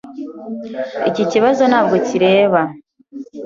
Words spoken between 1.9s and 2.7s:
kireba.